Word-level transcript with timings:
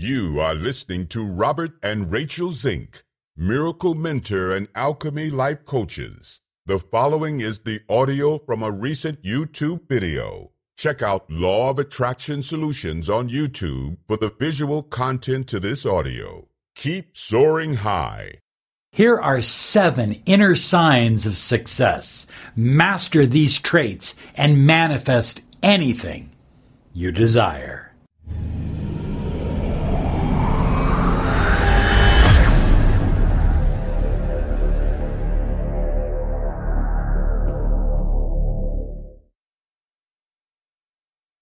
You 0.00 0.38
are 0.38 0.54
listening 0.54 1.08
to 1.08 1.26
Robert 1.26 1.72
and 1.82 2.12
Rachel 2.12 2.52
Zink, 2.52 3.02
Miracle 3.36 3.96
Mentor 3.96 4.52
and 4.52 4.68
Alchemy 4.76 5.28
Life 5.28 5.64
Coaches. 5.64 6.40
The 6.66 6.78
following 6.78 7.40
is 7.40 7.58
the 7.58 7.80
audio 7.88 8.38
from 8.38 8.62
a 8.62 8.70
recent 8.70 9.24
YouTube 9.24 9.88
video. 9.88 10.52
Check 10.76 11.02
out 11.02 11.28
Law 11.28 11.70
of 11.70 11.80
Attraction 11.80 12.44
Solutions 12.44 13.10
on 13.10 13.28
YouTube 13.28 13.96
for 14.06 14.16
the 14.16 14.32
visual 14.38 14.84
content 14.84 15.48
to 15.48 15.58
this 15.58 15.84
audio. 15.84 16.46
Keep 16.76 17.16
soaring 17.16 17.74
high. 17.74 18.34
Here 18.92 19.18
are 19.18 19.42
seven 19.42 20.22
inner 20.26 20.54
signs 20.54 21.26
of 21.26 21.36
success. 21.36 22.28
Master 22.54 23.26
these 23.26 23.58
traits 23.58 24.14
and 24.36 24.64
manifest 24.64 25.42
anything 25.60 26.30
you 26.94 27.10
desire. 27.10 27.88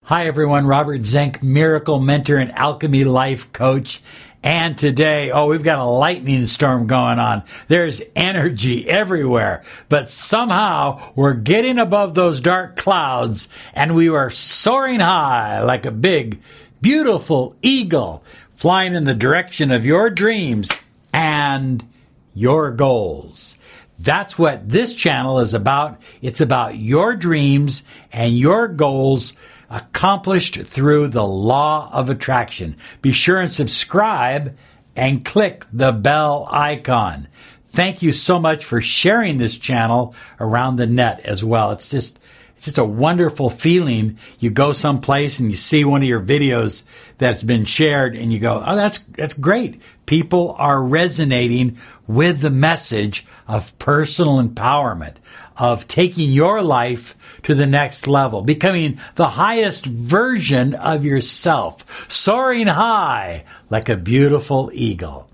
Hi, 0.09 0.29
everyone. 0.29 0.69
Robert 0.69 1.05
Zink, 1.05 1.43
miracle 1.43 1.99
mentor 1.99 2.37
and 2.37 2.53
alchemy 2.53 3.03
life 3.03 3.53
coach. 3.53 4.01
And 4.41 4.79
today, 4.79 5.33
oh, 5.33 5.49
we've 5.49 5.65
got 5.65 5.81
a 5.81 5.85
lightning 5.85 6.47
storm 6.47 6.87
going 6.87 7.19
on. 7.19 7.43
There's 7.67 8.01
energy 8.15 8.89
everywhere, 8.89 9.65
but 9.89 10.09
somehow 10.09 11.13
we're 11.17 11.35
getting 11.35 11.81
above 11.81 12.15
those 12.15 12.41
dark 12.41 12.77
clouds 12.77 13.49
and 13.75 13.97
we 13.97 14.09
are 14.09 14.31
soaring 14.31 15.01
high 15.01 15.61
like 15.63 15.85
a 15.85 15.91
big, 15.91 16.41
beautiful 16.81 17.57
eagle 17.61 18.23
flying 18.55 18.95
in 18.95 19.07
the 19.07 19.13
direction 19.13 19.73
of 19.73 19.85
your 19.85 20.09
dreams 20.09 20.71
and 21.13 21.85
your 22.33 22.71
goals. 22.71 23.59
That's 23.99 24.39
what 24.39 24.69
this 24.69 24.95
channel 24.95 25.41
is 25.41 25.53
about. 25.53 26.01
It's 26.23 26.41
about 26.41 26.77
your 26.77 27.17
dreams 27.17 27.83
and 28.13 28.39
your 28.39 28.69
goals 28.69 29.33
accomplished 29.71 30.61
through 30.63 31.09
the 31.09 31.27
law 31.27 31.91
of 31.93 32.09
attraction. 32.09 32.77
Be 33.03 33.13
sure 33.13 33.41
and 33.41 33.51
subscribe 33.51 34.57
and 34.95 35.25
click 35.25 35.65
the 35.73 35.93
bell 35.93 36.49
icon. 36.51 37.29
Thank 37.69 38.01
you 38.03 38.13
so 38.13 38.39
much 38.39 38.65
for 38.65 38.81
sharing 38.81 39.39
this 39.39 39.59
channel 39.59 40.15
around 40.41 40.77
the 40.77 40.87
net 40.87 41.21
as 41.21 41.45
well. 41.45 41.73
It's 41.73 41.91
just 41.91 42.19
it's 42.57 42.65
just 42.65 42.79
a 42.79 42.85
wonderful 42.85 43.51
feeling. 43.51 44.19
You 44.39 44.49
go 44.49 44.73
someplace 44.73 45.41
and 45.41 45.51
you 45.51 45.57
see 45.57 45.85
one 45.85 46.01
of 46.01 46.09
your 46.09 46.23
videos 46.23 46.85
that's 47.19 47.43
been 47.43 47.67
shared 47.67 48.17
and 48.17 48.33
you 48.33 48.39
go, 48.39 48.63
"Oh, 48.65 48.77
that's 48.77 49.01
that's 49.01 49.35
great. 49.35 49.83
People 50.07 50.55
are 50.59 50.83
resonating 50.83 51.77
with 52.07 52.41
the 52.41 52.51
message 52.51 53.27
of 53.47 53.79
personal 53.79 54.43
empowerment, 54.43 55.17
of 55.57 55.89
taking 55.89 56.31
your 56.31 56.63
life 56.63 57.17
to 57.43 57.55
the 57.55 57.67
next 57.67 58.07
level, 58.07 58.43
becoming 58.43 59.01
the 59.15 59.29
highest 59.29 59.87
version 59.87 60.75
of 60.75 61.05
yourself, 61.05 62.11
soaring 62.13 62.67
high 62.67 63.45
like 63.71 63.89
a 63.89 63.97
beautiful 63.97 64.71
eagle. 64.73 65.31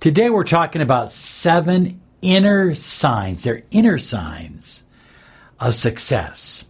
Today 0.00 0.30
we're 0.30 0.44
talking 0.44 0.82
about 0.82 1.12
seven 1.12 2.00
inner 2.22 2.74
signs. 2.74 3.44
They're 3.44 3.62
inner 3.70 3.98
signs 3.98 4.82
of 5.60 5.74
success. 5.74 6.64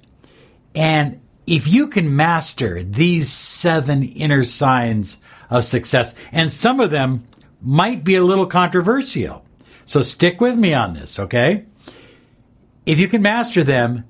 And 0.74 1.20
if 1.46 1.66
you 1.68 1.88
can 1.88 2.14
master 2.14 2.82
these 2.82 3.30
seven 3.30 4.02
inner 4.02 4.44
signs 4.44 5.18
of 5.50 5.64
success, 5.64 6.14
and 6.30 6.50
some 6.50 6.80
of 6.80 6.90
them 6.90 7.26
might 7.60 8.04
be 8.04 8.14
a 8.16 8.24
little 8.24 8.46
controversial. 8.46 9.44
So 9.84 10.02
stick 10.02 10.40
with 10.40 10.56
me 10.56 10.74
on 10.74 10.94
this, 10.94 11.18
okay? 11.18 11.64
If 12.84 12.98
you 12.98 13.08
can 13.08 13.22
master 13.22 13.62
them, 13.62 14.04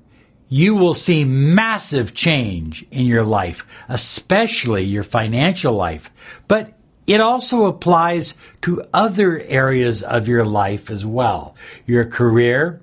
you 0.49 0.75
will 0.75 0.93
see 0.93 1.25
massive 1.25 2.13
change 2.13 2.85
in 2.91 3.05
your 3.05 3.23
life, 3.23 3.65
especially 3.89 4.83
your 4.83 5.03
financial 5.03 5.73
life. 5.73 6.41
But 6.47 6.73
it 7.05 7.19
also 7.19 7.65
applies 7.65 8.33
to 8.61 8.83
other 8.93 9.39
areas 9.41 10.03
of 10.03 10.27
your 10.27 10.45
life 10.45 10.89
as 10.89 11.05
well. 11.05 11.55
Your 11.85 12.05
career, 12.05 12.81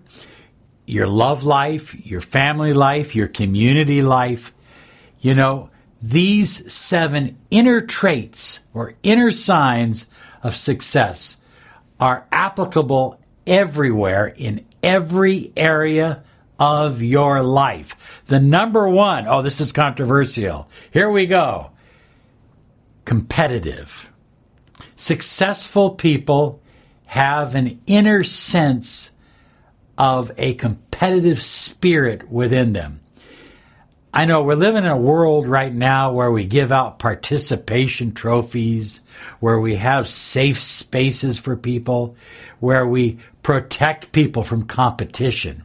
your 0.87 1.07
love 1.07 1.45
life, 1.45 1.95
your 2.05 2.21
family 2.21 2.73
life, 2.73 3.15
your 3.15 3.29
community 3.29 4.03
life. 4.03 4.53
You 5.21 5.35
know, 5.35 5.71
these 6.03 6.73
seven 6.73 7.39
inner 7.51 7.81
traits 7.81 8.61
or 8.75 8.95
inner 9.03 9.31
signs 9.31 10.07
of 10.43 10.57
success 10.57 11.37
are 11.99 12.27
applicable 12.33 13.21
everywhere 13.47 14.27
in 14.27 14.65
every 14.83 15.53
area 15.57 16.23
of 16.59 17.01
your 17.03 17.43
life. 17.43 18.23
The 18.27 18.39
number 18.39 18.89
one, 18.89 19.27
oh, 19.27 19.43
this 19.43 19.61
is 19.61 19.73
controversial. 19.73 20.69
Here 20.93 21.11
we 21.11 21.27
go. 21.27 21.71
Competitive. 23.05 24.11
Successful 24.97 25.91
people 25.91 26.61
have 27.07 27.55
an 27.55 27.81
inner 27.87 28.23
sense 28.23 29.11
of 29.97 30.31
a 30.37 30.55
competitive 30.55 31.43
spirit 31.43 32.31
within 32.31 32.73
them. 32.73 33.01
I 34.13 34.25
know 34.25 34.43
we're 34.43 34.55
living 34.55 34.85
in 34.85 34.91
a 34.91 34.97
world 34.97 35.47
right 35.47 35.73
now 35.73 36.13
where 36.13 36.33
we 36.33 36.45
give 36.45 36.73
out 36.73 36.99
participation 36.99 38.13
trophies, 38.13 39.03
where 39.39 39.61
we 39.61 39.77
have 39.77 40.09
safe 40.09 40.61
spaces 40.63 41.39
for 41.39 41.57
people, 41.57 42.17
where 42.59 42.87
we 42.87 43.19
protect 43.43 44.13
people 44.13 44.43
from 44.43 44.63
competition, 44.63 45.65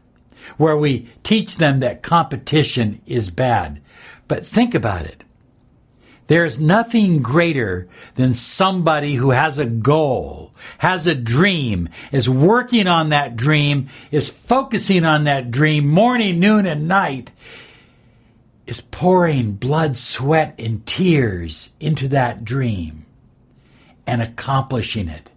where 0.57 0.77
we 0.77 1.07
teach 1.23 1.57
them 1.57 1.79
that 1.79 2.03
competition 2.03 3.01
is 3.05 3.29
bad. 3.29 3.81
But 4.27 4.45
think 4.45 4.73
about 4.73 5.05
it. 5.05 5.23
There's 6.27 6.59
nothing 6.59 7.21
greater 7.21 7.87
than 8.15 8.33
somebody 8.33 9.13
who 9.13 9.29
has 9.29 9.59
a 9.59 9.65
goal, 9.65 10.51
has 10.79 11.05
a 11.05 11.13
dream, 11.13 11.87
is 12.11 12.27
working 12.27 12.87
on 12.87 13.09
that 13.09 13.35
dream, 13.35 13.89
is 14.09 14.27
focusing 14.27 15.05
on 15.05 15.25
that 15.25 15.51
dream 15.51 15.87
morning, 15.87 16.39
noon, 16.39 16.65
and 16.65 16.87
night, 16.87 17.29
is 18.65 18.81
pouring 18.81 19.51
blood, 19.51 19.97
sweat, 19.97 20.55
and 20.57 20.83
tears 20.87 21.73
into 21.79 22.07
that 22.07 22.43
dream 22.43 23.05
and 24.07 24.21
accomplishing 24.21 25.07
it. 25.07 25.29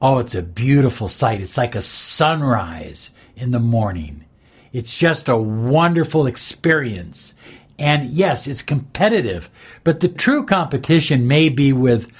Oh, 0.00 0.18
it's 0.18 0.34
a 0.34 0.42
beautiful 0.42 1.08
sight. 1.08 1.40
It's 1.40 1.56
like 1.56 1.74
a 1.74 1.82
sunrise 1.82 3.10
in 3.36 3.50
the 3.50 3.58
morning. 3.58 4.24
It's 4.72 4.96
just 4.96 5.28
a 5.28 5.36
wonderful 5.36 6.26
experience. 6.26 7.34
And 7.78 8.10
yes, 8.10 8.46
it's 8.46 8.62
competitive, 8.62 9.48
but 9.84 10.00
the 10.00 10.08
true 10.08 10.44
competition 10.44 11.26
may 11.26 11.48
be 11.48 11.72
with 11.72 12.12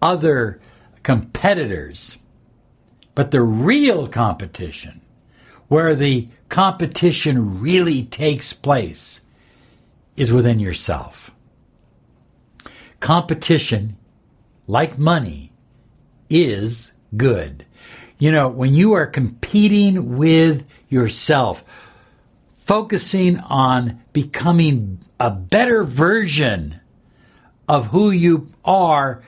other 0.00 0.60
competitors. 1.02 2.18
But 3.14 3.30
the 3.30 3.42
real 3.42 4.06
competition 4.06 5.00
where 5.68 5.94
the 5.94 6.28
competition 6.48 7.60
really 7.60 8.04
takes 8.04 8.52
place 8.52 9.20
is 10.16 10.32
within 10.32 10.58
yourself. 10.58 11.30
Competition, 13.00 13.96
like 14.66 14.98
money, 14.98 15.52
is 16.28 16.92
good. 17.16 17.64
You 18.18 18.30
know, 18.30 18.48
when 18.48 18.74
you 18.74 18.92
are 18.92 19.06
competing 19.06 20.16
with 20.16 20.68
yourself, 20.88 21.64
focusing 22.50 23.40
on 23.40 24.00
becoming 24.12 24.98
a 25.18 25.30
better 25.30 25.82
version 25.82 26.80
of 27.68 27.86
who 27.86 28.10
you 28.10 28.48
are 28.64 29.22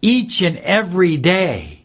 each 0.00 0.40
and 0.40 0.56
every 0.58 1.16
day, 1.16 1.84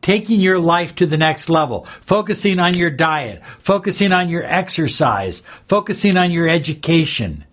taking 0.00 0.40
your 0.40 0.58
life 0.58 0.94
to 0.94 1.06
the 1.06 1.18
next 1.18 1.50
level, 1.50 1.84
focusing 1.84 2.58
on 2.58 2.74
your 2.74 2.90
diet, 2.90 3.44
focusing 3.58 4.12
on 4.12 4.30
your 4.30 4.44
exercise, 4.44 5.40
focusing 5.66 6.16
on 6.16 6.30
your 6.30 6.48
education, 6.48 7.44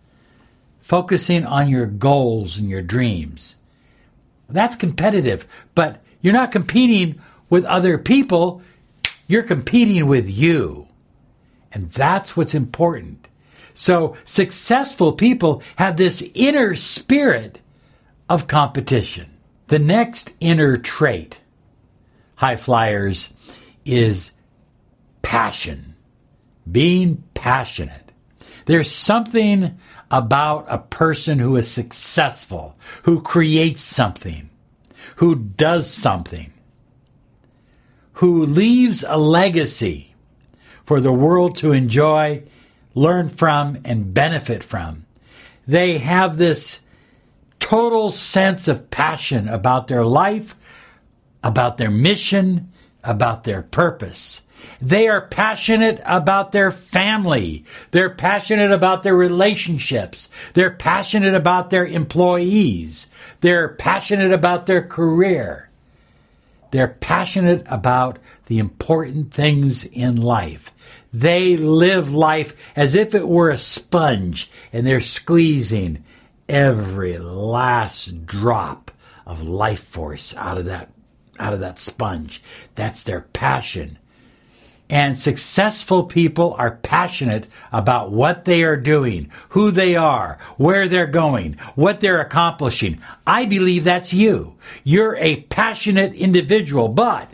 focusing 0.79 1.45
on 1.45 1.67
your 1.67 1.85
goals 1.85 2.57
and 2.57 2.69
your 2.69 2.81
dreams. 2.81 3.55
That's 4.47 4.75
competitive, 4.75 5.47
but 5.73 6.01
you're 6.21 6.33
not 6.33 6.51
competing 6.51 7.19
with 7.49 7.65
other 7.65 7.97
people, 7.97 8.61
you're 9.27 9.43
competing 9.43 10.07
with 10.07 10.29
you. 10.29 10.87
And 11.71 11.91
that's 11.91 12.37
what's 12.37 12.55
important. 12.55 13.27
So 13.73 14.15
successful 14.23 15.13
people 15.13 15.61
have 15.75 15.97
this 15.97 16.27
inner 16.33 16.75
spirit 16.75 17.59
of 18.29 18.47
competition. 18.47 19.37
The 19.67 19.79
next 19.79 20.31
inner 20.39 20.77
trait 20.77 21.39
high 22.35 22.55
flyers 22.55 23.33
is 23.83 24.31
passion, 25.21 25.95
being 26.69 27.23
passionate. 27.33 28.11
There's 28.65 28.89
something 28.89 29.77
about 30.11 30.65
a 30.69 30.79
person 30.79 31.39
who 31.39 31.55
is 31.55 31.69
successful, 31.69 32.77
who 33.03 33.21
creates 33.21 33.81
something, 33.81 34.49
who 35.17 35.35
does 35.35 35.89
something, 35.91 36.51
who 38.15 38.45
leaves 38.45 39.03
a 39.07 39.17
legacy 39.17 40.13
for 40.83 40.99
the 41.01 41.11
world 41.11 41.57
to 41.57 41.71
enjoy, 41.71 42.43
learn 42.93 43.27
from, 43.27 43.77
and 43.83 44.13
benefit 44.13 44.63
from. 44.63 45.05
They 45.67 45.97
have 45.97 46.37
this 46.37 46.79
total 47.59 48.11
sense 48.11 48.67
of 48.67 48.89
passion 48.89 49.49
about 49.49 49.87
their 49.87 50.05
life, 50.05 50.55
about 51.43 51.77
their 51.77 51.91
mission, 51.91 52.71
about 53.03 53.43
their 53.43 53.61
purpose. 53.61 54.41
They 54.81 55.07
are 55.07 55.27
passionate 55.27 55.99
about 56.05 56.51
their 56.51 56.71
family. 56.71 57.65
They're 57.91 58.09
passionate 58.09 58.71
about 58.71 59.03
their 59.03 59.15
relationships. 59.15 60.29
They're 60.53 60.71
passionate 60.71 61.35
about 61.35 61.69
their 61.69 61.85
employees. 61.85 63.07
They're 63.41 63.69
passionate 63.69 64.31
about 64.31 64.65
their 64.67 64.81
career. 64.83 65.64
They're 66.75 66.89
passionate 66.89 67.63
about 67.67 68.19
the 68.47 68.59
important 68.59 69.33
things 69.33 69.85
in 69.85 70.17
life. 70.17 70.73
They 71.13 71.55
live 71.55 72.13
life 72.13 72.53
as 72.75 72.95
if 72.95 73.15
it 73.15 73.29
were 73.29 73.49
a 73.49 73.57
sponge 73.57 74.51
and 74.73 74.85
they're 74.85 74.99
squeezing 74.99 76.03
every 76.49 77.17
last 77.17 78.25
drop 78.25 78.91
of 79.25 79.41
life 79.41 79.83
force 79.83 80.35
out 80.35 80.57
of 80.57 80.65
that 80.65 80.91
out 81.39 81.53
of 81.53 81.61
that 81.61 81.79
sponge. 81.79 82.43
That's 82.75 83.03
their 83.03 83.21
passion. 83.21 83.97
And 84.89 85.19
successful 85.19 86.03
people 86.03 86.53
are 86.59 86.77
passionate 86.77 87.47
about 87.71 88.11
what 88.11 88.45
they 88.45 88.63
are 88.63 88.77
doing, 88.77 89.31
who 89.49 89.71
they 89.71 89.95
are, 89.95 90.37
where 90.57 90.87
they're 90.87 91.07
going, 91.07 91.53
what 91.73 92.01
they're 92.01 92.21
accomplishing. 92.21 93.01
I 93.25 93.45
believe 93.45 93.83
that's 93.83 94.13
you. 94.13 94.57
You're 94.83 95.15
a 95.15 95.41
passionate 95.41 96.13
individual, 96.13 96.87
but, 96.89 97.33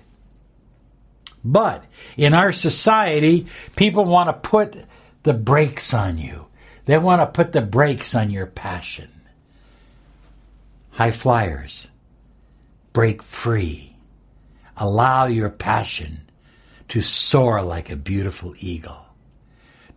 but 1.44 1.84
in 2.16 2.34
our 2.34 2.54
society, 2.54 3.48
people 3.76 4.06
want 4.06 4.30
to 4.30 4.50
put 4.50 4.78
the 5.24 5.34
brakes 5.34 5.94
on 5.94 6.18
you. 6.18 6.48
They 6.86 6.98
want 6.98 7.20
to 7.22 7.28
put 7.28 7.52
the 7.52 7.62
brakes 7.62 8.16
on 8.16 8.30
your 8.30 8.48
passion. 8.48 9.10
High 10.92 11.12
flyers, 11.12 11.90
break 12.94 13.22
free. 13.22 13.98
Allow 14.78 15.26
your 15.26 15.50
passion 15.50 16.22
to 16.92 17.02
soar 17.02 17.62
like 17.62 17.90
a 17.90 17.96
beautiful 17.96 18.54
eagle. 18.60 19.06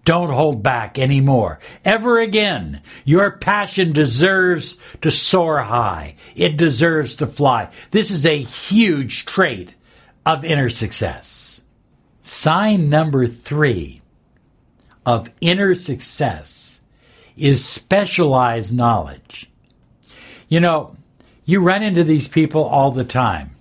Don't 0.05 0.31
hold 0.31 0.62
back 0.62 0.96
anymore. 0.96 1.58
Ever 1.85 2.20
again. 2.20 2.82
Your 3.05 3.32
passion 3.32 3.93
deserves 3.93 4.76
to 5.00 5.11
soar 5.11 5.58
high. 5.58 6.14
It 6.37 6.56
deserves 6.56 7.17
to 7.17 7.26
fly. 7.26 7.70
This 7.91 8.12
is 8.12 8.25
a 8.25 8.37
huge 8.37 9.26
trait 9.26 9.75
of 10.25 10.44
inner 10.44 10.70
success. 10.70 11.61
Sign 12.23 12.91
number 12.91 13.26
three 13.26 14.00
of 15.05 15.29
inner 15.41 15.75
success 15.75 16.81
is 17.37 17.64
specialized 17.64 18.73
knowledge. 18.73 19.50
You 20.49 20.61
know, 20.61 20.96
you 21.44 21.58
run 21.58 21.82
into 21.82 22.05
these 22.05 22.29
people 22.29 22.62
all 22.62 22.93
the 22.93 23.02
time. 23.02 23.54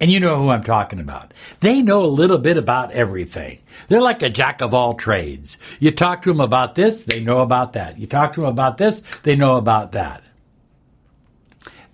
And 0.00 0.10
you 0.10 0.20
know 0.20 0.36
who 0.36 0.48
I'm 0.48 0.64
talking 0.64 0.98
about. 0.98 1.32
They 1.60 1.80
know 1.80 2.04
a 2.04 2.06
little 2.06 2.38
bit 2.38 2.56
about 2.56 2.92
everything. 2.92 3.60
They're 3.88 4.02
like 4.02 4.22
a 4.22 4.28
jack 4.28 4.60
of 4.60 4.74
all 4.74 4.94
trades. 4.94 5.56
You 5.78 5.92
talk 5.92 6.22
to 6.22 6.30
them 6.30 6.40
about 6.40 6.74
this, 6.74 7.04
they 7.04 7.20
know 7.20 7.40
about 7.40 7.74
that. 7.74 7.98
You 7.98 8.06
talk 8.06 8.32
to 8.34 8.40
them 8.40 8.50
about 8.50 8.76
this, 8.76 9.00
they 9.22 9.36
know 9.36 9.56
about 9.56 9.92
that. 9.92 10.22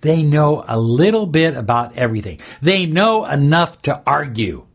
They 0.01 0.23
know 0.23 0.63
a 0.67 0.79
little 0.79 1.27
bit 1.27 1.55
about 1.55 1.95
everything. 1.95 2.39
They 2.59 2.87
know 2.87 3.23
enough 3.25 3.83
to 3.83 4.01
argue 4.05 4.65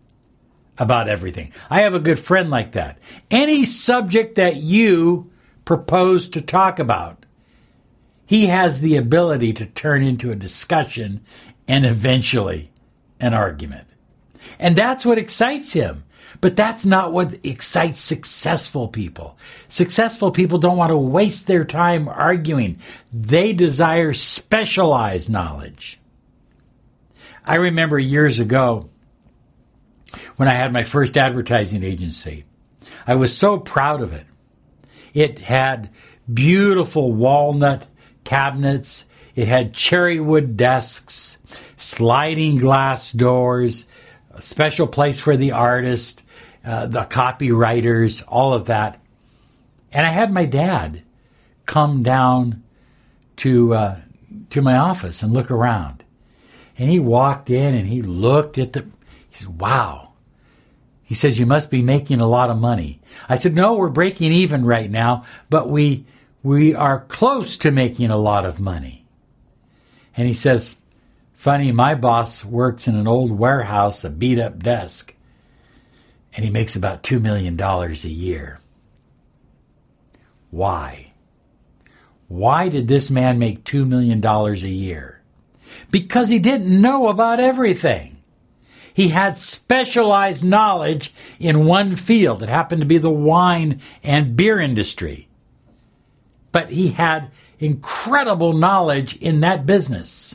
about 0.78 1.08
everything. 1.08 1.52
I 1.68 1.80
have 1.80 1.94
a 1.94 2.00
good 2.00 2.18
friend 2.18 2.48
like 2.48 2.72
that. 2.72 2.98
Any 3.30 3.64
subject 3.64 4.36
that 4.36 4.56
you 4.56 5.30
propose 5.64 6.28
to 6.30 6.40
talk 6.40 6.78
about, 6.78 7.26
he 8.24 8.46
has 8.46 8.80
the 8.80 8.96
ability 8.96 9.52
to 9.54 9.66
turn 9.66 10.02
into 10.02 10.30
a 10.30 10.36
discussion 10.36 11.22
and 11.66 11.84
eventually 11.84 12.70
an 13.20 13.34
argument. 13.34 13.88
And 14.58 14.76
that's 14.76 15.04
what 15.04 15.18
excites 15.18 15.72
him. 15.72 16.04
But 16.40 16.56
that's 16.56 16.84
not 16.84 17.12
what 17.12 17.38
excites 17.44 18.00
successful 18.00 18.88
people. 18.88 19.38
Successful 19.68 20.30
people 20.30 20.58
don't 20.58 20.76
want 20.76 20.90
to 20.90 20.96
waste 20.96 21.46
their 21.46 21.64
time 21.64 22.08
arguing. 22.08 22.78
They 23.12 23.52
desire 23.52 24.12
specialized 24.12 25.30
knowledge. 25.30 25.98
I 27.44 27.56
remember 27.56 27.98
years 27.98 28.38
ago 28.38 28.90
when 30.36 30.48
I 30.48 30.54
had 30.54 30.72
my 30.72 30.82
first 30.82 31.16
advertising 31.16 31.82
agency. 31.82 32.44
I 33.06 33.14
was 33.14 33.36
so 33.36 33.58
proud 33.58 34.02
of 34.02 34.12
it. 34.12 34.26
It 35.14 35.38
had 35.38 35.90
beautiful 36.32 37.12
walnut 37.12 37.86
cabinets. 38.24 39.04
It 39.34 39.48
had 39.48 39.72
cherry 39.72 40.20
wood 40.20 40.56
desks 40.56 41.38
sliding 41.76 42.56
glass 42.58 43.12
doors, 43.12 43.86
a 44.34 44.42
special 44.42 44.86
place 44.86 45.20
for 45.20 45.36
the 45.36 45.52
artist, 45.52 46.22
uh, 46.64 46.86
the 46.86 47.02
copywriters, 47.02 48.22
all 48.26 48.54
of 48.54 48.66
that. 48.66 49.00
And 49.92 50.06
I 50.06 50.10
had 50.10 50.32
my 50.32 50.44
dad 50.44 51.02
come 51.64 52.02
down 52.02 52.62
to 53.36 53.74
uh, 53.74 54.00
to 54.50 54.62
my 54.62 54.76
office 54.76 55.22
and 55.22 55.32
look 55.32 55.50
around. 55.50 56.04
And 56.78 56.90
he 56.90 56.98
walked 56.98 57.50
in 57.50 57.74
and 57.74 57.86
he 57.86 58.02
looked 58.02 58.58
at 58.58 58.72
the. 58.72 58.82
He 59.30 59.36
said, 59.36 59.60
"Wow." 59.60 60.12
He 61.04 61.14
says, 61.14 61.38
"You 61.38 61.46
must 61.46 61.70
be 61.70 61.82
making 61.82 62.20
a 62.20 62.26
lot 62.26 62.50
of 62.50 62.58
money." 62.58 63.00
I 63.28 63.36
said, 63.36 63.54
"No, 63.54 63.74
we're 63.74 63.88
breaking 63.88 64.32
even 64.32 64.64
right 64.64 64.90
now, 64.90 65.24
but 65.48 65.70
we 65.70 66.04
we 66.42 66.74
are 66.74 67.00
close 67.00 67.56
to 67.58 67.70
making 67.70 68.10
a 68.10 68.16
lot 68.16 68.44
of 68.44 68.60
money." 68.60 69.06
And 70.16 70.26
he 70.26 70.34
says, 70.34 70.76
Funny, 71.46 71.70
my 71.70 71.94
boss 71.94 72.44
works 72.44 72.88
in 72.88 72.96
an 72.96 73.06
old 73.06 73.30
warehouse, 73.30 74.02
a 74.02 74.10
beat 74.10 74.36
up 74.36 74.60
desk, 74.60 75.14
and 76.34 76.44
he 76.44 76.50
makes 76.50 76.74
about 76.74 77.04
$2 77.04 77.22
million 77.22 77.56
a 77.60 78.08
year. 78.08 78.58
Why? 80.50 81.12
Why 82.26 82.68
did 82.68 82.88
this 82.88 83.12
man 83.12 83.38
make 83.38 83.62
$2 83.62 83.86
million 83.86 84.26
a 84.26 84.56
year? 84.56 85.22
Because 85.92 86.30
he 86.30 86.40
didn't 86.40 86.80
know 86.80 87.06
about 87.06 87.38
everything. 87.38 88.20
He 88.92 89.10
had 89.10 89.38
specialized 89.38 90.44
knowledge 90.44 91.14
in 91.38 91.64
one 91.64 91.94
field. 91.94 92.42
It 92.42 92.48
happened 92.48 92.80
to 92.80 92.86
be 92.86 92.98
the 92.98 93.08
wine 93.08 93.80
and 94.02 94.36
beer 94.36 94.58
industry. 94.58 95.28
But 96.50 96.72
he 96.72 96.88
had 96.88 97.30
incredible 97.60 98.52
knowledge 98.52 99.14
in 99.18 99.42
that 99.42 99.64
business. 99.64 100.34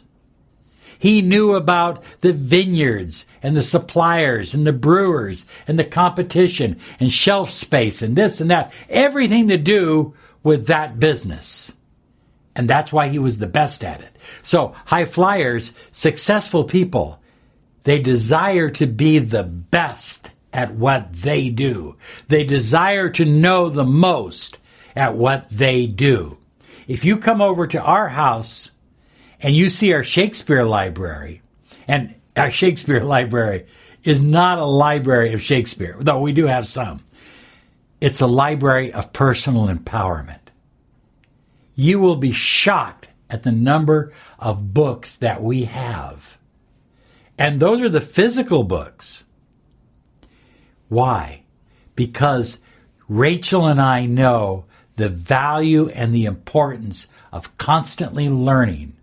He 1.01 1.24
knew 1.24 1.53
about 1.55 2.03
the 2.20 2.31
vineyards 2.31 3.25
and 3.41 3.58
the 3.58 3.63
suppliers 3.63 4.53
and 4.53 4.67
the 4.67 4.72
brewers 4.72 5.48
and 5.67 5.79
the 5.79 5.84
competition 5.84 6.77
and 7.00 7.12
shelf 7.12 7.50
space 7.50 8.03
and 8.03 8.15
this 8.15 8.39
and 8.39 8.51
that. 8.51 8.72
Everything 8.88 9.48
to 9.48 9.58
do 9.58 10.13
with 10.43 10.67
that 10.67 11.00
business. 11.00 11.74
And 12.55 12.70
that's 12.70 12.93
why 12.93 13.08
he 13.08 13.17
was 13.17 13.39
the 13.39 13.48
best 13.48 13.84
at 13.84 14.01
it. 14.01 14.15
So, 14.43 14.75
high 14.86 15.05
flyers, 15.05 15.72
successful 15.91 16.65
people, 16.65 17.20
they 17.81 18.00
desire 18.00 18.70
to 18.70 18.86
be 18.86 19.17
the 19.17 19.43
best 19.43 20.29
at 20.53 20.75
what 20.75 21.12
they 21.13 21.50
do. 21.50 21.96
They 22.27 22.43
desire 22.43 23.10
to 23.10 23.25
know 23.25 23.70
the 23.70 23.86
most 23.86 24.60
at 24.96 25.15
what 25.15 25.50
they 25.50 25.88
do. 25.88 26.38
If 26.88 27.05
you 27.05 27.17
come 27.17 27.41
over 27.41 27.65
to 27.65 27.81
our 27.81 28.10
house 28.10 28.70
and 29.42 29.56
you 29.56 29.70
see 29.70 29.94
our 29.94 30.04
Shakespeare 30.04 30.64
library, 30.64 31.42
and 31.88 32.16
our 32.38 32.52
Shakespeare 32.52 33.02
library 33.02 33.66
is 34.04 34.22
not 34.22 34.60
a 34.60 34.66
library 34.66 35.34
of 35.34 35.42
Shakespeare, 35.42 35.96
though 36.00 36.22
we 36.22 36.32
do 36.32 36.46
have 36.46 36.68
some. 36.68 37.04
It's 38.00 38.22
a 38.22 38.28
library 38.28 38.94
of 38.94 39.14
personal 39.14 39.68
empowerment. 39.68 40.40
You 41.76 42.00
will 42.00 42.16
be 42.16 42.32
shocked 42.32 43.08
at 43.30 43.44
the 43.44 43.52
number 43.52 44.12
of 44.40 44.74
books 44.74 45.16
that 45.18 45.42
we 45.42 45.66
have. 45.66 46.38
And 47.38 47.60
those 47.60 47.82
are 47.82 47.90
the 47.90 48.02
physical 48.02 48.64
books. 48.64 49.24
Why? 50.90 51.44
Because 51.96 52.60
Rachel 53.08 53.66
and 53.68 53.82
I 53.82 54.06
know 54.06 54.66
the 54.96 55.10
value 55.10 55.90
and 55.90 56.14
the 56.14 56.26
importance 56.26 57.08
of 57.32 57.58
constantly 57.58 58.30
learning 58.30 58.96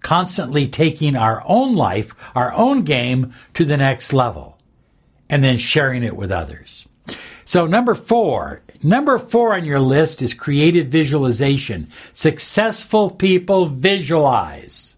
constantly 0.00 0.68
taking 0.68 1.16
our 1.16 1.42
own 1.46 1.74
life, 1.74 2.14
our 2.34 2.52
own 2.52 2.82
game 2.82 3.32
to 3.54 3.64
the 3.64 3.76
next 3.76 4.12
level, 4.12 4.58
and 5.28 5.42
then 5.42 5.58
sharing 5.58 6.02
it 6.02 6.16
with 6.16 6.30
others. 6.30 6.86
So, 7.44 7.66
number 7.66 7.94
four, 7.94 8.62
Number 8.82 9.18
four 9.18 9.54
on 9.54 9.64
your 9.64 9.80
list 9.80 10.22
is 10.22 10.34
creative 10.34 10.86
visualization. 10.86 11.88
Successful 12.12 13.10
people 13.10 13.66
visualize. 13.66 14.94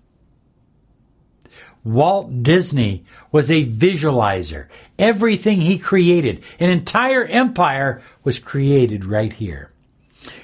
Walt 1.82 2.42
Disney 2.42 3.04
was 3.32 3.50
a 3.50 3.64
visualizer. 3.64 4.66
Everything 4.98 5.62
he 5.62 5.78
created, 5.78 6.44
an 6.58 6.68
entire 6.68 7.24
empire, 7.24 8.02
was 8.22 8.38
created 8.38 9.06
right 9.06 9.32
here. 9.32 9.72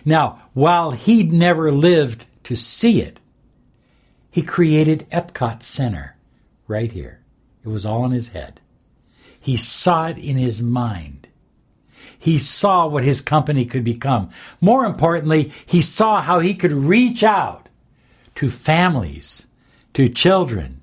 Now, 0.02 0.42
while 0.54 0.92
he'd 0.92 1.30
never 1.30 1.70
lived 1.70 2.24
to 2.44 2.56
see 2.56 3.02
it, 3.02 3.20
he 4.36 4.42
created 4.42 5.06
Epcot 5.10 5.62
Center 5.62 6.14
right 6.68 6.92
here. 6.92 7.20
It 7.64 7.68
was 7.68 7.86
all 7.86 8.04
in 8.04 8.10
his 8.10 8.28
head. 8.28 8.60
He 9.40 9.56
saw 9.56 10.08
it 10.08 10.18
in 10.18 10.36
his 10.36 10.60
mind. 10.60 11.26
He 12.18 12.36
saw 12.36 12.86
what 12.86 13.02
his 13.02 13.22
company 13.22 13.64
could 13.64 13.82
become. 13.82 14.28
More 14.60 14.84
importantly, 14.84 15.52
he 15.64 15.80
saw 15.80 16.20
how 16.20 16.40
he 16.40 16.54
could 16.54 16.74
reach 16.74 17.22
out 17.24 17.70
to 18.34 18.50
families, 18.50 19.46
to 19.94 20.10
children, 20.10 20.82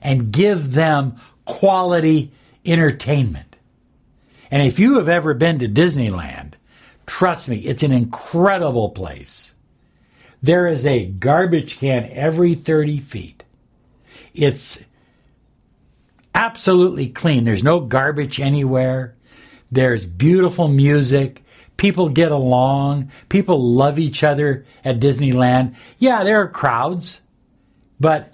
and 0.00 0.32
give 0.32 0.72
them 0.72 1.14
quality 1.44 2.32
entertainment. 2.66 3.54
And 4.50 4.60
if 4.60 4.80
you 4.80 4.94
have 4.94 5.08
ever 5.08 5.34
been 5.34 5.60
to 5.60 5.68
Disneyland, 5.68 6.54
trust 7.06 7.48
me, 7.48 7.58
it's 7.58 7.84
an 7.84 7.92
incredible 7.92 8.90
place. 8.90 9.54
There 10.42 10.66
is 10.66 10.84
a 10.86 11.06
garbage 11.06 11.78
can 11.78 12.10
every 12.12 12.54
30 12.54 12.98
feet. 12.98 13.44
It's 14.34 14.84
absolutely 16.34 17.08
clean. 17.08 17.44
There's 17.44 17.62
no 17.62 17.80
garbage 17.80 18.40
anywhere. 18.40 19.14
There's 19.70 20.04
beautiful 20.04 20.68
music. 20.68 21.44
People 21.76 22.08
get 22.08 22.32
along. 22.32 23.10
People 23.28 23.62
love 23.62 23.98
each 23.98 24.24
other 24.24 24.64
at 24.84 25.00
Disneyland. 25.00 25.76
Yeah, 25.98 26.24
there 26.24 26.40
are 26.40 26.48
crowds, 26.48 27.20
but 28.00 28.32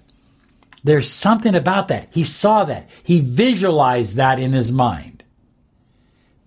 there's 0.84 1.10
something 1.10 1.54
about 1.54 1.88
that. 1.88 2.08
He 2.10 2.24
saw 2.24 2.64
that. 2.64 2.88
He 3.02 3.20
visualized 3.20 4.16
that 4.16 4.38
in 4.38 4.52
his 4.52 4.72
mind. 4.72 5.17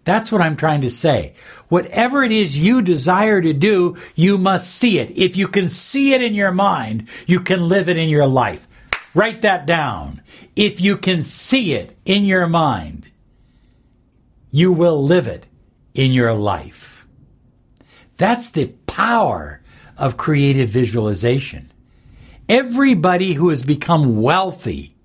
That's 0.04 0.32
what 0.32 0.42
I'm 0.42 0.58
trying 0.58 0.82
to 0.82 0.90
say. 0.90 1.36
Whatever 1.70 2.24
it 2.24 2.32
is 2.32 2.58
you 2.58 2.82
desire 2.82 3.42
to 3.42 3.54
do, 3.54 3.98
you 4.16 4.38
must 4.38 4.74
see 4.74 4.98
it. 4.98 5.12
If 5.12 5.38
you 5.38 5.48
can 5.48 5.70
see 5.70 6.14
it 6.14 6.22
in 6.22 6.34
your 6.34 6.52
mind, 6.52 7.08
you 7.28 7.40
can 7.40 7.70
live 7.70 7.88
it 7.88 7.98
in 7.98 8.10
your 8.10 8.26
life. 8.26 8.68
Write 9.14 9.42
that 9.42 9.66
down. 9.66 10.22
If 10.56 10.82
you 10.82 10.98
can 10.98 11.22
see 11.22 11.74
it 11.74 11.98
in 12.06 12.26
your 12.26 12.48
mind, 12.48 13.08
you 14.50 14.72
will 14.72 15.04
live 15.04 15.28
it 15.28 15.46
in 15.94 16.12
your 16.12 16.34
life. 16.34 17.08
That's 18.18 18.52
the 18.52 18.68
power 18.88 19.62
of 19.98 20.18
creative 20.18 20.70
visualization. 20.70 21.72
Everybody 22.50 23.34
who 23.34 23.50
has 23.50 23.64
become 23.64 24.22
wealthy, 24.22 24.96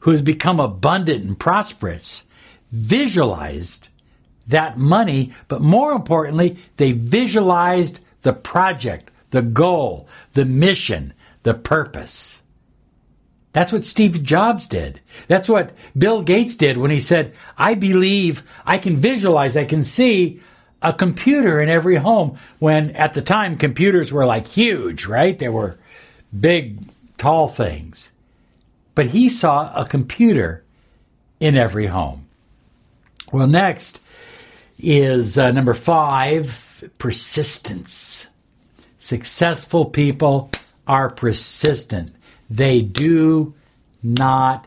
who 0.00 0.10
has 0.10 0.22
become 0.22 0.60
abundant 0.60 1.24
and 1.24 1.38
prosperous, 1.38 2.22
visualized 2.70 3.88
that 4.48 4.76
money, 4.76 5.32
but 5.48 5.60
more 5.60 5.92
importantly, 5.92 6.56
they 6.76 6.92
visualized 6.92 8.00
the 8.22 8.32
project, 8.32 9.10
the 9.30 9.42
goal, 9.42 10.08
the 10.32 10.44
mission, 10.44 11.12
the 11.42 11.54
purpose. 11.54 12.40
That's 13.52 13.72
what 13.72 13.84
Steve 13.84 14.22
Jobs 14.22 14.66
did. 14.66 15.00
That's 15.28 15.48
what 15.48 15.72
Bill 15.96 16.22
Gates 16.22 16.56
did 16.56 16.78
when 16.78 16.90
he 16.90 17.00
said, 17.00 17.34
I 17.56 17.74
believe 17.74 18.42
I 18.64 18.78
can 18.78 18.96
visualize, 18.96 19.56
I 19.56 19.66
can 19.66 19.82
see 19.82 20.40
a 20.80 20.92
computer 20.92 21.60
in 21.60 21.68
every 21.68 21.96
home. 21.96 22.38
When 22.58 22.90
at 22.92 23.12
the 23.12 23.22
time 23.22 23.56
computers 23.56 24.12
were 24.12 24.24
like 24.24 24.46
huge, 24.46 25.06
right? 25.06 25.38
They 25.38 25.50
were 25.50 25.78
big, 26.38 26.78
tall 27.18 27.48
things. 27.48 28.10
But 28.94 29.06
he 29.06 29.28
saw 29.28 29.72
a 29.74 29.84
computer 29.84 30.64
in 31.38 31.56
every 31.56 31.86
home. 31.86 32.28
Well, 33.32 33.46
next 33.46 34.00
is 34.78 35.38
uh, 35.38 35.50
number 35.52 35.74
five 35.74 36.90
persistence. 36.98 38.28
Successful 38.98 39.86
people 39.86 40.50
are 40.86 41.10
persistent. 41.10 42.12
They 42.50 42.82
do 42.82 43.54
not 44.02 44.66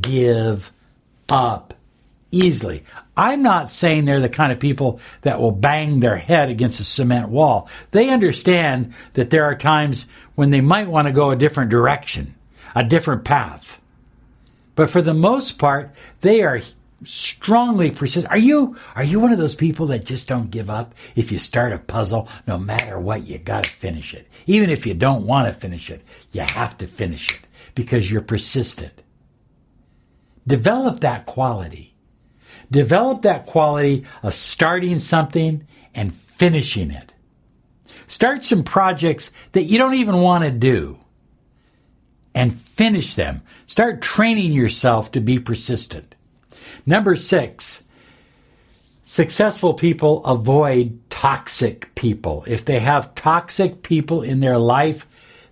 give 0.00 0.72
up 1.30 1.74
easily. 2.30 2.82
I'm 3.16 3.42
not 3.42 3.70
saying 3.70 4.04
they're 4.04 4.20
the 4.20 4.28
kind 4.28 4.52
of 4.52 4.58
people 4.58 5.00
that 5.20 5.40
will 5.40 5.52
bang 5.52 6.00
their 6.00 6.16
head 6.16 6.48
against 6.48 6.80
a 6.80 6.84
cement 6.84 7.28
wall. 7.28 7.68
They 7.90 8.08
understand 8.08 8.94
that 9.12 9.30
there 9.30 9.44
are 9.44 9.54
times 9.54 10.06
when 10.34 10.50
they 10.50 10.62
might 10.62 10.88
want 10.88 11.08
to 11.08 11.12
go 11.12 11.30
a 11.30 11.36
different 11.36 11.70
direction, 11.70 12.34
a 12.74 12.82
different 12.82 13.24
path. 13.24 13.80
But 14.74 14.88
for 14.88 15.02
the 15.02 15.14
most 15.14 15.58
part, 15.58 15.94
they 16.22 16.42
are 16.42 16.62
strongly 17.04 17.90
persist. 17.90 18.26
Are 18.28 18.38
you 18.38 18.76
are 18.94 19.04
you 19.04 19.20
one 19.20 19.32
of 19.32 19.38
those 19.38 19.54
people 19.54 19.86
that 19.86 20.04
just 20.04 20.28
don't 20.28 20.50
give 20.50 20.70
up? 20.70 20.94
If 21.16 21.32
you 21.32 21.38
start 21.38 21.72
a 21.72 21.78
puzzle, 21.78 22.28
no 22.46 22.58
matter 22.58 22.98
what, 22.98 23.26
you 23.26 23.38
got 23.38 23.64
to 23.64 23.70
finish 23.70 24.14
it. 24.14 24.28
Even 24.46 24.70
if 24.70 24.86
you 24.86 24.94
don't 24.94 25.26
want 25.26 25.46
to 25.48 25.58
finish 25.58 25.90
it, 25.90 26.02
you 26.32 26.42
have 26.42 26.78
to 26.78 26.86
finish 26.86 27.30
it 27.30 27.40
because 27.74 28.10
you're 28.10 28.22
persistent. 28.22 29.02
Develop 30.46 31.00
that 31.00 31.26
quality. 31.26 31.94
Develop 32.70 33.22
that 33.22 33.46
quality 33.46 34.04
of 34.22 34.34
starting 34.34 34.98
something 34.98 35.66
and 35.94 36.14
finishing 36.14 36.90
it. 36.90 37.12
Start 38.06 38.44
some 38.44 38.62
projects 38.62 39.30
that 39.52 39.64
you 39.64 39.78
don't 39.78 39.94
even 39.94 40.20
want 40.20 40.44
to 40.44 40.50
do 40.50 40.98
and 42.34 42.52
finish 42.52 43.14
them. 43.14 43.42
Start 43.66 44.02
training 44.02 44.52
yourself 44.52 45.12
to 45.12 45.20
be 45.20 45.38
persistent. 45.38 46.14
Number 46.86 47.16
six, 47.16 47.82
successful 49.02 49.74
people 49.74 50.24
avoid 50.24 50.98
toxic 51.10 51.94
people. 51.94 52.44
If 52.46 52.64
they 52.64 52.80
have 52.80 53.14
toxic 53.14 53.82
people 53.82 54.22
in 54.22 54.40
their 54.40 54.58
life, 54.58 55.06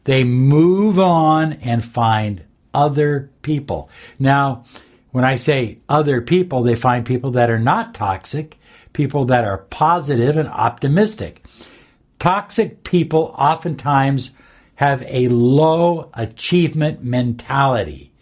they 0.04 0.24
move 0.24 0.98
on 0.98 1.54
and 1.54 1.84
find 1.84 2.42
other 2.72 3.30
people. 3.42 3.90
Now, 4.18 4.64
when 5.10 5.24
I 5.24 5.36
say 5.36 5.78
other 5.88 6.20
people, 6.20 6.62
they 6.62 6.76
find 6.76 7.04
people 7.04 7.32
that 7.32 7.50
are 7.50 7.58
not 7.58 7.94
toxic, 7.94 8.58
people 8.92 9.24
that 9.26 9.44
are 9.44 9.58
positive 9.58 10.36
and 10.36 10.48
optimistic. 10.48 11.44
Toxic 12.18 12.84
people 12.84 13.34
oftentimes 13.36 14.30
have 14.76 15.02
a 15.06 15.28
low 15.28 16.10
achievement 16.14 17.02
mentality. 17.02 18.12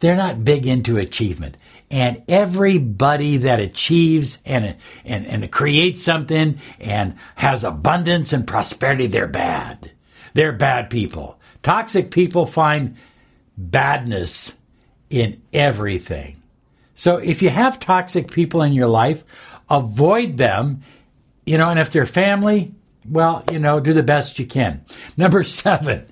They're 0.00 0.16
not 0.16 0.44
big 0.44 0.66
into 0.66 0.98
achievement 0.98 1.56
and 1.94 2.24
everybody 2.26 3.36
that 3.36 3.60
achieves 3.60 4.38
and, 4.44 4.74
and, 5.04 5.26
and 5.28 5.52
creates 5.52 6.02
something 6.02 6.58
and 6.80 7.14
has 7.36 7.62
abundance 7.62 8.32
and 8.32 8.48
prosperity, 8.48 9.06
they're 9.06 9.28
bad. 9.28 9.92
They're 10.32 10.52
bad 10.52 10.90
people. 10.90 11.38
Toxic 11.62 12.10
people 12.10 12.46
find 12.46 12.96
badness 13.56 14.56
in 15.08 15.40
everything. 15.52 16.42
So 16.96 17.18
if 17.18 17.42
you 17.42 17.50
have 17.50 17.78
toxic 17.78 18.28
people 18.28 18.62
in 18.62 18.72
your 18.72 18.88
life, 18.88 19.22
avoid 19.70 20.36
them, 20.36 20.82
you 21.46 21.58
know, 21.58 21.70
and 21.70 21.78
if 21.78 21.92
they're 21.92 22.06
family, 22.06 22.74
well, 23.08 23.44
you 23.52 23.60
know, 23.60 23.78
do 23.78 23.92
the 23.92 24.02
best 24.02 24.40
you 24.40 24.46
can. 24.46 24.84
Number 25.16 25.44
seven, 25.44 26.06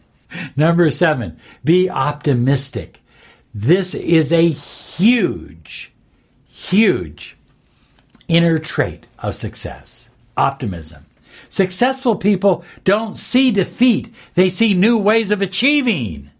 number 0.54 0.92
seven, 0.92 1.40
be 1.64 1.90
optimistic. 1.90 3.01
This 3.54 3.94
is 3.94 4.32
a 4.32 4.48
huge, 4.48 5.92
huge 6.48 7.36
inner 8.28 8.58
trait 8.58 9.06
of 9.18 9.34
success 9.34 10.08
optimism. 10.36 11.04
Successful 11.50 12.16
people 12.16 12.64
don't 12.84 13.18
see 13.18 13.50
defeat, 13.50 14.14
they 14.34 14.48
see 14.48 14.72
new 14.72 14.96
ways 14.96 15.30
of 15.30 15.42
achieving. 15.42 16.30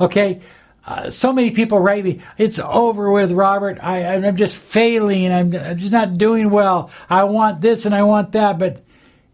Okay? 0.00 0.40
Uh, 0.86 1.10
so 1.10 1.32
many 1.32 1.50
people 1.50 1.80
write 1.80 2.04
me, 2.04 2.20
it's 2.38 2.60
over 2.60 3.10
with, 3.10 3.32
Robert. 3.32 3.82
I, 3.82 3.98
am 3.98 4.36
just 4.36 4.56
failing. 4.56 5.32
I'm, 5.32 5.52
I'm 5.56 5.76
just 5.76 5.90
not 5.90 6.16
doing 6.16 6.50
well. 6.50 6.92
I 7.10 7.24
want 7.24 7.60
this 7.60 7.86
and 7.86 7.94
I 7.94 8.04
want 8.04 8.32
that. 8.32 8.60
But, 8.60 8.84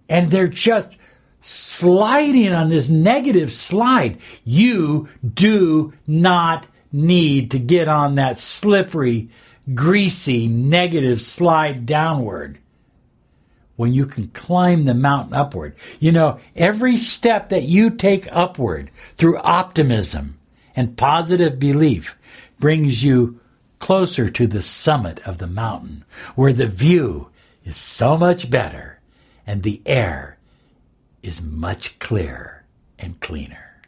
and 0.08 0.30
they're 0.30 0.48
just 0.48 0.96
sliding 1.42 2.52
on 2.52 2.70
this 2.70 2.88
negative 2.88 3.52
slide. 3.52 4.18
You 4.44 5.08
do 5.22 5.92
not 6.06 6.66
need 6.92 7.50
to 7.50 7.58
get 7.58 7.88
on 7.88 8.14
that 8.14 8.38
slippery, 8.38 9.28
greasy, 9.74 10.48
negative 10.48 11.20
slide 11.20 11.84
downward 11.84 12.58
when 13.76 13.92
you 13.92 14.06
can 14.06 14.28
climb 14.28 14.84
the 14.84 14.94
mountain 14.94 15.34
upward. 15.34 15.74
You 15.98 16.12
know, 16.12 16.38
every 16.54 16.96
step 16.96 17.48
that 17.48 17.64
you 17.64 17.90
take 17.90 18.28
upward 18.30 18.90
through 19.16 19.38
optimism 19.38 20.38
and 20.76 20.96
positive 20.96 21.58
belief 21.58 22.16
brings 22.60 23.02
you 23.02 23.40
closer 23.78 24.28
to 24.28 24.46
the 24.46 24.62
summit 24.62 25.18
of 25.26 25.38
the 25.38 25.46
mountain 25.48 26.04
where 26.36 26.52
the 26.52 26.68
view 26.68 27.28
is 27.64 27.76
so 27.76 28.16
much 28.16 28.48
better 28.50 29.00
and 29.46 29.62
the 29.62 29.82
air 29.84 30.38
is 31.22 31.42
much 31.42 31.98
clearer 31.98 32.64
and 32.98 33.20
cleaner. 33.20 33.80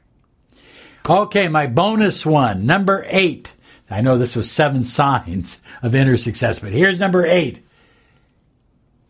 Okay, 1.09 1.49
my 1.49 1.67
bonus 1.67 2.25
one, 2.25 2.67
number 2.67 3.05
eight. 3.09 3.53
I 3.91 4.01
know 4.01 4.17
this 4.17 4.37
was 4.37 4.51
seven 4.51 4.85
signs 4.85 5.61
of 5.83 5.95
inner 5.95 6.17
success, 6.17 6.59
but 6.59 6.73
here's 6.73 7.01
number 7.01 7.27
eight. 7.27 7.65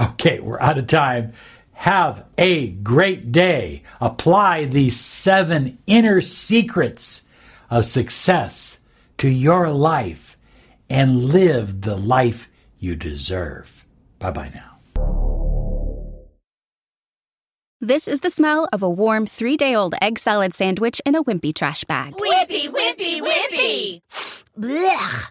Okay, 0.00 0.40
we're 0.40 0.60
out 0.60 0.78
of 0.78 0.86
time. 0.86 1.32
Have 1.78 2.24
a 2.36 2.70
great 2.70 3.30
day. 3.30 3.84
Apply 4.00 4.64
these 4.64 4.98
seven 4.98 5.78
inner 5.86 6.20
secrets 6.20 7.22
of 7.70 7.84
success 7.84 8.80
to 9.18 9.28
your 9.28 9.70
life 9.70 10.36
and 10.90 11.26
live 11.26 11.82
the 11.82 11.96
life 11.96 12.50
you 12.80 12.96
deserve. 12.96 13.86
Bye 14.18 14.32
bye 14.32 14.50
now. 14.52 14.78
This 17.80 18.08
is 18.08 18.20
the 18.20 18.30
smell 18.30 18.68
of 18.72 18.82
a 18.82 18.90
warm 18.90 19.24
three 19.24 19.56
day 19.56 19.76
old 19.76 19.94
egg 20.02 20.18
salad 20.18 20.54
sandwich 20.54 21.00
in 21.06 21.14
a 21.14 21.22
wimpy 21.22 21.54
trash 21.54 21.84
bag. 21.84 22.12
Wimpy, 22.14 22.68
wimpy, 22.68 23.20
wimpy! 23.20 24.00
Blech. 24.58 25.30